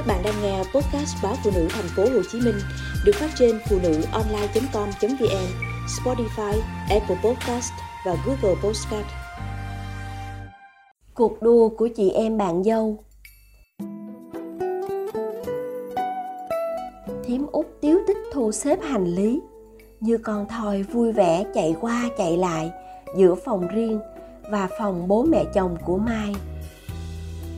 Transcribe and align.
Các 0.00 0.06
bạn 0.06 0.22
đang 0.24 0.42
nghe 0.42 0.58
podcast 0.58 1.16
báo 1.22 1.34
phụ 1.44 1.50
nữ 1.54 1.68
thành 1.70 1.84
phố 1.96 2.02
Hồ 2.02 2.22
Chí 2.32 2.40
Minh 2.40 2.54
được 3.04 3.12
phát 3.14 3.30
trên 3.38 3.58
phụ 3.68 3.78
nữ 3.82 4.02
online.com.vn, 4.12 5.46
Spotify, 5.86 6.60
Apple 6.90 7.16
Podcast 7.24 7.72
và 8.06 8.16
Google 8.26 8.60
Podcast. 8.62 9.06
Cuộc 11.14 11.42
đua 11.42 11.68
của 11.68 11.88
chị 11.96 12.10
em 12.10 12.38
bạn 12.38 12.64
dâu 12.64 13.04
Thiếm 17.24 17.46
út 17.52 17.66
tiếu 17.80 17.98
tích 18.06 18.18
thu 18.32 18.52
xếp 18.52 18.78
hành 18.82 19.14
lý 19.14 19.40
Như 20.00 20.18
con 20.18 20.46
thoi 20.48 20.82
vui 20.82 21.12
vẻ 21.12 21.44
chạy 21.54 21.76
qua 21.80 22.10
chạy 22.18 22.36
lại 22.36 22.70
giữa 23.16 23.34
phòng 23.34 23.68
riêng 23.68 24.00
và 24.50 24.68
phòng 24.78 25.08
bố 25.08 25.22
mẹ 25.22 25.44
chồng 25.54 25.76
của 25.84 25.98
Mai. 25.98 26.34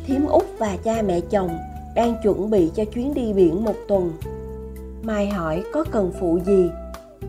Thiếm 0.07 0.27
út 0.27 0.45
và 0.59 0.77
cha 0.85 1.03
mẹ 1.03 1.21
chồng 1.31 1.59
đang 1.95 2.15
chuẩn 2.23 2.51
bị 2.51 2.71
cho 2.75 2.85
chuyến 2.85 3.15
đi 3.15 3.33
biển 3.33 3.65
một 3.65 3.75
tuần. 3.89 4.13
Mai 5.03 5.29
hỏi 5.29 5.63
có 5.73 5.85
cần 5.91 6.13
phụ 6.21 6.39
gì? 6.47 6.71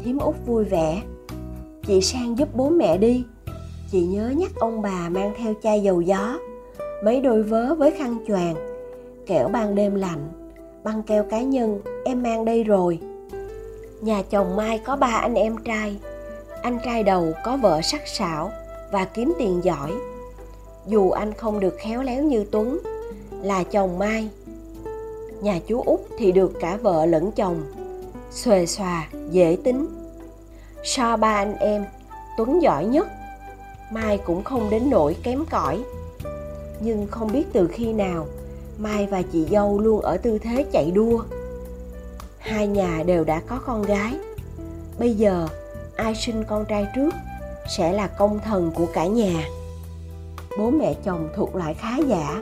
Thiếm 0.03 0.17
út 0.19 0.35
vui 0.45 0.63
vẻ. 0.63 1.01
Chị 1.87 2.01
sang 2.01 2.37
giúp 2.37 2.49
bố 2.55 2.69
mẹ 2.69 2.97
đi. 2.97 3.25
Chị 3.91 4.01
nhớ 4.01 4.29
nhắc 4.29 4.51
ông 4.55 4.81
bà 4.81 5.09
mang 5.09 5.33
theo 5.37 5.53
chai 5.63 5.81
dầu 5.81 6.01
gió, 6.01 6.39
mấy 7.03 7.21
đôi 7.21 7.43
vớ 7.43 7.75
với 7.75 7.91
khăn 7.91 8.17
choàng, 8.27 8.55
kẻo 9.25 9.47
ban 9.47 9.75
đêm 9.75 9.95
lạnh, 9.95 10.29
băng 10.83 11.03
keo 11.03 11.23
cá 11.23 11.41
nhân 11.41 11.79
em 12.05 12.23
mang 12.23 12.45
đây 12.45 12.63
rồi. 12.63 12.99
Nhà 14.01 14.21
chồng 14.29 14.55
Mai 14.55 14.79
có 14.85 14.95
ba 14.95 15.07
anh 15.07 15.33
em 15.33 15.55
trai. 15.65 15.97
Anh 16.61 16.77
trai 16.85 17.03
đầu 17.03 17.33
có 17.43 17.57
vợ 17.57 17.81
sắc 17.83 18.01
sảo 18.07 18.51
và 18.91 19.05
kiếm 19.05 19.33
tiền 19.39 19.59
giỏi. 19.63 19.91
Dù 20.87 21.09
anh 21.09 21.33
không 21.33 21.59
được 21.59 21.75
khéo 21.77 22.01
léo 22.01 22.23
như 22.23 22.45
Tuấn, 22.51 22.79
là 23.41 23.63
chồng 23.63 23.99
Mai 23.99 24.29
nhà 25.43 25.59
chú 25.67 25.81
út 25.85 25.99
thì 26.17 26.31
được 26.31 26.53
cả 26.59 26.77
vợ 26.81 27.05
lẫn 27.05 27.31
chồng. 27.31 27.63
Xuề 28.31 28.65
xòa, 28.65 29.07
dễ 29.31 29.57
tính. 29.63 29.85
So 30.83 31.17
ba 31.17 31.33
anh 31.33 31.55
em, 31.57 31.85
tuấn 32.37 32.61
giỏi 32.61 32.85
nhất. 32.85 33.07
Mai 33.91 34.17
cũng 34.17 34.43
không 34.43 34.69
đến 34.69 34.89
nỗi 34.89 35.15
kém 35.23 35.45
cỏi. 35.49 35.83
Nhưng 36.79 37.07
không 37.07 37.31
biết 37.31 37.43
từ 37.53 37.67
khi 37.67 37.93
nào, 37.93 38.27
mai 38.77 39.07
và 39.07 39.21
chị 39.21 39.47
dâu 39.51 39.79
luôn 39.79 40.01
ở 40.01 40.17
tư 40.17 40.37
thế 40.37 40.65
chạy 40.71 40.91
đua. 40.91 41.23
Hai 42.39 42.67
nhà 42.67 43.03
đều 43.05 43.23
đã 43.23 43.41
có 43.47 43.59
con 43.65 43.81
gái. 43.81 44.13
Bây 44.99 45.13
giờ, 45.13 45.47
ai 45.95 46.15
sinh 46.15 46.43
con 46.47 46.65
trai 46.65 46.87
trước 46.95 47.13
sẽ 47.77 47.93
là 47.93 48.07
công 48.07 48.39
thần 48.39 48.71
của 48.75 48.85
cả 48.93 49.05
nhà. 49.05 49.47
Bố 50.57 50.69
mẹ 50.69 50.93
chồng 51.05 51.29
thuộc 51.35 51.55
loại 51.55 51.73
khá 51.73 51.97
giả. 52.07 52.41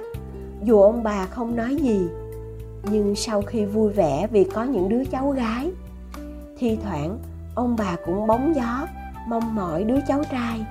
Dù 0.64 0.82
ông 0.82 1.04
bà 1.04 1.26
không 1.26 1.56
nói 1.56 1.76
gì 1.76 2.08
nhưng 2.84 3.16
sau 3.16 3.42
khi 3.42 3.66
vui 3.66 3.94
vẻ 3.94 4.28
vì 4.32 4.44
có 4.44 4.64
những 4.64 4.90
đứa 4.90 5.06
cháu 5.06 5.30
gái, 5.30 5.72
thi 6.58 6.78
thoảng 6.84 7.20
ông 7.56 7.76
bà 7.80 7.96
cũng 8.06 8.28
bóng 8.28 8.56
gió, 8.56 8.88
mong 9.28 9.56
mỏi 9.56 9.84
đứa 9.84 10.00
cháu 10.08 10.24
trai. 10.32 10.66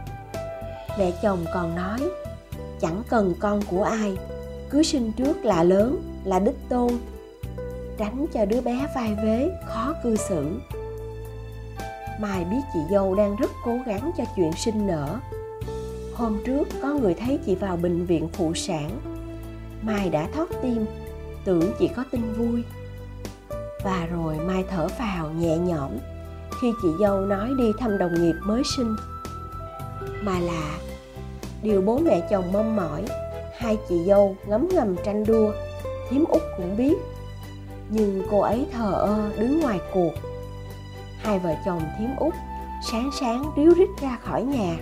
Mẹ 0.98 1.10
chồng 1.22 1.44
còn 1.54 1.74
nói, 1.76 2.00
chẳng 2.80 3.02
cần 3.08 3.34
con 3.40 3.60
của 3.70 3.82
ai, 3.82 4.16
cứ 4.70 4.82
sinh 4.82 5.12
trước 5.12 5.44
là 5.44 5.62
lớn, 5.62 6.02
là 6.24 6.38
đích 6.38 6.68
tôn, 6.68 6.92
tránh 7.98 8.26
cho 8.32 8.44
đứa 8.44 8.60
bé 8.60 8.86
vai 8.94 9.14
vế 9.24 9.50
khó 9.66 9.94
cư 10.02 10.16
xử. 10.16 10.60
Mai 12.20 12.44
biết 12.44 12.60
chị 12.72 12.78
dâu 12.90 13.14
đang 13.14 13.36
rất 13.36 13.50
cố 13.64 13.78
gắng 13.86 14.10
cho 14.18 14.24
chuyện 14.36 14.52
sinh 14.52 14.86
nở. 14.86 15.16
Hôm 16.14 16.38
trước 16.46 16.68
có 16.82 16.88
người 16.88 17.14
thấy 17.14 17.38
chị 17.46 17.54
vào 17.54 17.76
bệnh 17.76 18.06
viện 18.06 18.28
phụ 18.32 18.54
sản. 18.54 18.90
Mai 19.82 20.10
đã 20.10 20.28
thoát 20.34 20.48
tim 20.62 20.86
tưởng 21.44 21.72
chỉ 21.78 21.88
có 21.96 22.04
tin 22.10 22.32
vui. 22.32 22.62
Và 23.84 24.06
rồi 24.06 24.36
mai 24.46 24.64
thở 24.70 24.88
phào 24.88 25.30
nhẹ 25.30 25.58
nhõm 25.58 25.90
khi 26.60 26.72
chị 26.82 26.88
dâu 27.00 27.20
nói 27.20 27.50
đi 27.58 27.72
thăm 27.78 27.98
đồng 27.98 28.14
nghiệp 28.14 28.34
mới 28.42 28.62
sinh. 28.76 28.96
Mà 30.22 30.38
là, 30.38 30.78
điều 31.62 31.82
bố 31.82 31.98
mẹ 31.98 32.28
chồng 32.30 32.52
mong 32.52 32.76
mỏi, 32.76 33.04
hai 33.58 33.78
chị 33.88 34.04
dâu 34.06 34.36
ngấm 34.46 34.68
ngầm 34.68 34.96
tranh 35.04 35.24
đua 35.26 35.52
thím 36.10 36.24
út 36.24 36.42
cũng 36.56 36.76
biết. 36.76 36.94
Nhưng 37.88 38.22
cô 38.30 38.40
ấy 38.40 38.66
thờ 38.72 38.92
ơ 38.92 39.30
đứng 39.38 39.60
ngoài 39.60 39.80
cuộc. 39.92 40.12
Hai 41.18 41.38
vợ 41.38 41.54
chồng 41.66 41.82
thím 41.98 42.10
út 42.16 42.34
sáng 42.90 43.10
sáng 43.20 43.52
ríu 43.56 43.74
rít 43.74 43.88
ra 44.00 44.18
khỏi 44.24 44.42
nhà, 44.42 44.76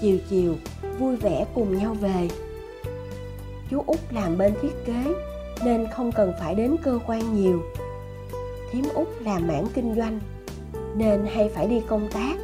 chiều 0.00 0.18
chiều 0.30 0.54
vui 0.98 1.16
vẻ 1.16 1.46
cùng 1.54 1.78
nhau 1.78 1.94
về. 1.94 2.28
Chú 3.70 3.82
út 3.86 3.98
làm 4.10 4.38
bên 4.38 4.54
thiết 4.62 4.86
kế 4.86 5.04
nên 5.64 5.86
không 5.86 6.12
cần 6.12 6.32
phải 6.40 6.54
đến 6.54 6.76
cơ 6.82 6.98
quan 7.06 7.34
nhiều. 7.34 7.62
Thím 8.72 8.84
út 8.94 9.08
làm 9.20 9.46
mảng 9.46 9.66
kinh 9.74 9.94
doanh, 9.94 10.20
nên 10.96 11.26
hay 11.34 11.48
phải 11.48 11.66
đi 11.66 11.82
công 11.88 12.08
tác. 12.12 12.34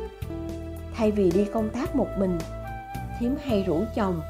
Thay 0.94 1.10
vì 1.10 1.30
đi 1.30 1.44
công 1.44 1.68
tác 1.68 1.96
một 1.96 2.08
mình, 2.18 2.38
thím 3.20 3.34
hay 3.44 3.62
rủ 3.62 3.80
chồng 3.94 4.20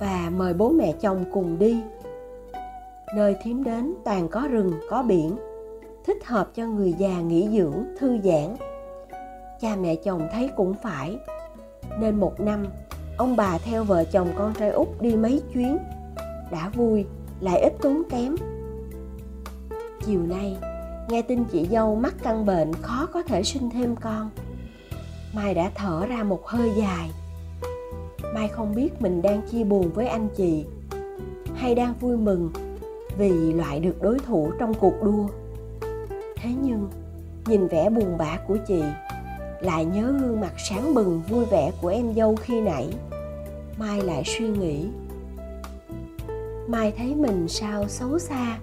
và 0.00 0.30
mời 0.36 0.54
bố 0.54 0.70
mẹ 0.70 0.92
chồng 1.00 1.24
cùng 1.32 1.58
đi. 1.58 1.82
Nơi 3.14 3.36
thím 3.42 3.64
đến 3.64 3.94
toàn 4.04 4.28
có 4.28 4.48
rừng, 4.50 4.72
có 4.90 5.02
biển, 5.02 5.36
thích 6.06 6.26
hợp 6.26 6.48
cho 6.54 6.66
người 6.66 6.92
già 6.92 7.20
nghỉ 7.20 7.48
dưỡng, 7.48 7.84
thư 7.98 8.18
giãn. 8.24 8.56
Cha 9.60 9.76
mẹ 9.76 9.96
chồng 9.96 10.28
thấy 10.32 10.50
cũng 10.56 10.74
phải. 10.82 11.18
Nên 12.00 12.16
một 12.16 12.40
năm, 12.40 12.66
ông 13.16 13.36
bà 13.36 13.58
theo 13.58 13.84
vợ 13.84 14.04
chồng 14.04 14.28
con 14.38 14.54
trai 14.54 14.70
út 14.70 14.88
đi 15.00 15.16
mấy 15.16 15.42
chuyến. 15.54 15.78
Đã 16.50 16.70
vui 16.74 17.04
lại 17.40 17.60
ít 17.60 17.72
tốn 17.82 18.02
kém. 18.10 18.36
Chiều 20.06 20.22
nay, 20.22 20.56
nghe 21.08 21.22
tin 21.22 21.44
chị 21.44 21.66
dâu 21.70 21.94
mắc 21.94 22.14
căn 22.22 22.46
bệnh 22.46 22.72
khó 22.82 23.06
có 23.12 23.22
thể 23.22 23.42
sinh 23.42 23.70
thêm 23.70 23.96
con. 23.96 24.30
Mai 25.34 25.54
đã 25.54 25.70
thở 25.74 26.06
ra 26.06 26.22
một 26.22 26.46
hơi 26.46 26.70
dài. 26.76 27.10
Mai 28.34 28.48
không 28.48 28.74
biết 28.74 29.02
mình 29.02 29.22
đang 29.22 29.42
chia 29.50 29.64
buồn 29.64 29.90
với 29.94 30.06
anh 30.06 30.28
chị 30.36 30.64
hay 31.54 31.74
đang 31.74 31.94
vui 32.00 32.16
mừng 32.16 32.50
vì 33.18 33.52
loại 33.52 33.80
được 33.80 34.02
đối 34.02 34.18
thủ 34.18 34.52
trong 34.58 34.74
cuộc 34.74 34.94
đua. 35.02 35.26
Thế 36.36 36.50
nhưng, 36.62 36.88
nhìn 37.46 37.68
vẻ 37.68 37.90
buồn 37.90 38.18
bã 38.18 38.38
của 38.48 38.56
chị, 38.66 38.82
lại 39.60 39.84
nhớ 39.84 40.14
gương 40.20 40.40
mặt 40.40 40.52
sáng 40.56 40.94
bừng 40.94 41.22
vui 41.28 41.44
vẻ 41.44 41.72
của 41.82 41.88
em 41.88 42.14
dâu 42.14 42.36
khi 42.36 42.60
nãy, 42.60 42.88
mai 43.78 44.02
lại 44.02 44.22
suy 44.26 44.48
nghĩ 44.48 44.86
mai 46.68 46.92
thấy 46.98 47.14
mình 47.14 47.48
sao 47.48 47.88
xấu 47.88 48.18
xa, 48.18 48.58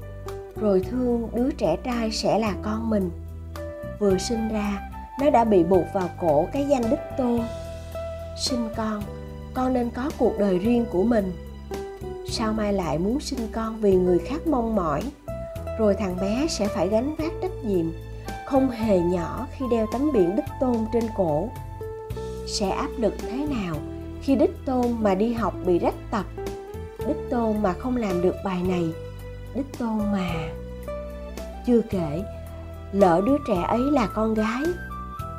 rồi 0.56 0.86
thương 0.90 1.30
đứa 1.34 1.52
trẻ 1.52 1.78
trai 1.84 2.12
sẽ 2.12 2.40
là 2.40 2.54
con 2.64 2.90
mình. 2.90 3.12
Vừa 4.00 4.18
sinh 4.18 4.50
ra, 4.50 4.90
nó 5.22 5.30
đã 5.30 5.44
bị 5.44 5.64
buộc 5.64 5.84
vào 5.94 6.10
cổ 6.22 6.48
cái 6.54 6.66
danh 6.70 6.90
đích 6.90 7.00
tôn 7.18 7.42
sinh 8.38 8.70
con 8.76 9.04
con 9.54 9.74
nên 9.74 9.90
có 9.90 10.12
cuộc 10.18 10.40
đời 10.40 10.60
riêng 10.60 10.86
của 10.92 11.04
mình. 11.04 11.32
Sao 12.30 12.54
mai 12.54 12.74
lại 12.74 12.98
muốn 12.98 13.20
sinh 13.20 13.48
con 13.52 13.82
vì 13.82 13.96
người 13.96 14.20
khác 14.20 14.48
mong 14.48 14.76
mỏi? 14.76 15.02
Rồi 15.80 15.94
thằng 15.94 16.18
bé 16.22 16.48
sẽ 16.50 16.68
phải 16.68 16.88
gánh 16.88 17.16
vác 17.18 17.32
trách 17.42 17.66
nhiệm, 17.66 17.86
không 18.46 18.70
hề 18.70 19.00
nhỏ 19.00 19.48
khi 19.52 19.66
đeo 19.72 19.88
tấm 19.94 20.12
biển 20.14 20.36
đích 20.36 20.46
tôn 20.60 20.78
trên 20.94 21.04
cổ. 21.18 21.50
Sẽ 22.48 22.70
áp 22.70 22.90
lực 22.98 23.14
thế 23.22 23.48
nào 23.50 23.76
khi 24.22 24.36
đích 24.36 24.66
tôn 24.66 24.86
mà 25.00 25.16
đi 25.16 25.34
học 25.34 25.54
bị 25.66 25.80
rách 25.80 25.96
tập 26.12 26.26
đích 27.08 27.30
tôn 27.30 27.62
mà 27.62 27.74
không 27.74 27.98
làm 27.98 28.22
được 28.22 28.36
bài 28.44 28.64
này. 28.68 28.94
Đích 29.56 29.78
tôn 29.80 29.98
mà 29.98 30.30
chưa 31.68 31.82
kể, 31.90 32.24
lỡ 32.92 33.22
đứa 33.26 33.38
trẻ 33.48 33.62
ấy 33.68 33.80
là 33.80 34.08
con 34.14 34.34
gái, 34.34 34.64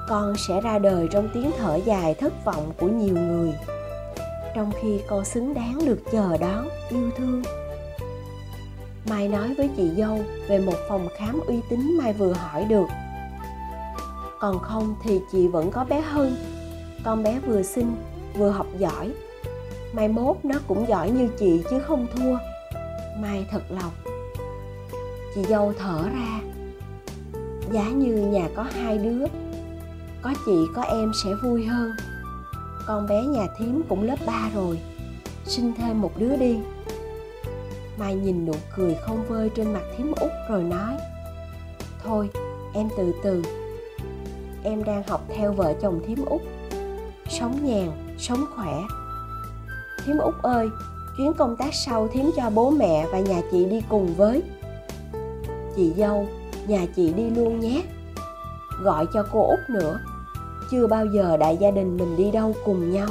con 0.08 0.36
sẽ 0.36 0.60
ra 0.60 0.78
đời 0.78 1.08
trong 1.10 1.28
tiếng 1.34 1.50
thở 1.58 1.76
dài 1.84 2.14
thất 2.14 2.44
vọng 2.44 2.72
của 2.78 2.88
nhiều 2.88 3.14
người. 3.14 3.52
Trong 4.54 4.72
khi 4.82 5.00
con 5.08 5.24
xứng 5.24 5.54
đáng 5.54 5.78
được 5.86 5.98
chờ 6.12 6.36
đón, 6.40 6.68
yêu 6.90 7.10
thương. 7.16 7.42
Mai 9.10 9.28
nói 9.28 9.54
với 9.54 9.70
chị 9.76 9.90
dâu 9.96 10.18
về 10.48 10.58
một 10.58 10.76
phòng 10.88 11.08
khám 11.18 11.40
uy 11.46 11.60
tín 11.70 11.98
mai 11.98 12.12
vừa 12.12 12.32
hỏi 12.32 12.64
được. 12.64 12.86
Còn 14.40 14.58
không 14.58 14.94
thì 15.02 15.20
chị 15.32 15.48
vẫn 15.48 15.70
có 15.70 15.84
bé 15.84 16.00
hơn 16.00 16.36
con 17.04 17.22
bé 17.22 17.38
vừa 17.46 17.62
xinh 17.62 17.96
vừa 18.34 18.50
học 18.50 18.66
giỏi 18.78 19.12
mai 19.92 20.08
mốt 20.08 20.36
nó 20.42 20.54
cũng 20.68 20.88
giỏi 20.88 21.10
như 21.10 21.28
chị 21.38 21.62
chứ 21.70 21.78
không 21.80 22.06
thua. 22.16 22.38
Mai 23.20 23.46
thật 23.50 23.62
lòng. 23.68 23.92
Chị 25.34 25.44
dâu 25.44 25.72
thở 25.78 26.02
ra. 26.02 26.40
Giá 27.72 27.88
như 27.88 28.14
nhà 28.14 28.48
có 28.56 28.62
hai 28.62 28.98
đứa, 28.98 29.26
có 30.22 30.34
chị, 30.46 30.66
có 30.74 30.82
em 30.82 31.12
sẽ 31.24 31.30
vui 31.42 31.66
hơn. 31.66 31.92
Con 32.86 33.06
bé 33.08 33.22
nhà 33.22 33.46
thím 33.58 33.82
cũng 33.88 34.02
lớp 34.02 34.16
3 34.26 34.50
rồi, 34.54 34.78
sinh 35.44 35.72
thêm 35.78 36.00
một 36.00 36.12
đứa 36.18 36.36
đi. 36.36 36.58
Mai 37.98 38.14
nhìn 38.14 38.46
nụ 38.46 38.54
cười 38.76 38.94
không 38.94 39.24
vơi 39.28 39.50
trên 39.56 39.72
mặt 39.72 39.82
thím 39.96 40.12
út 40.20 40.30
rồi 40.50 40.62
nói, 40.62 40.94
thôi, 42.04 42.30
em 42.74 42.88
từ 42.98 43.14
từ. 43.22 43.42
Em 44.62 44.84
đang 44.84 45.02
học 45.08 45.24
theo 45.28 45.52
vợ 45.52 45.74
chồng 45.82 46.00
thím 46.06 46.24
út. 46.24 46.40
Sống 47.28 47.58
nhàn, 47.62 48.16
sống 48.18 48.44
khỏe 48.56 48.74
thím 50.08 50.18
út 50.18 50.34
ơi, 50.42 50.70
chuyến 51.16 51.32
công 51.32 51.56
tác 51.56 51.74
sau 51.74 52.08
thím 52.08 52.30
cho 52.36 52.50
bố 52.54 52.70
mẹ 52.70 53.06
và 53.12 53.18
nhà 53.18 53.40
chị 53.50 53.64
đi 53.64 53.82
cùng 53.88 54.14
với. 54.14 54.42
Chị 55.76 55.92
dâu, 55.96 56.26
nhà 56.66 56.86
chị 56.96 57.12
đi 57.12 57.30
luôn 57.30 57.60
nhé. 57.60 57.82
Gọi 58.82 59.06
cho 59.14 59.26
cô 59.32 59.46
út 59.46 59.58
nữa. 59.70 60.00
Chưa 60.70 60.86
bao 60.86 61.06
giờ 61.06 61.36
đại 61.36 61.56
gia 61.56 61.70
đình 61.70 61.96
mình 61.96 62.16
đi 62.16 62.30
đâu 62.30 62.54
cùng 62.64 62.90
nhau. 62.90 63.08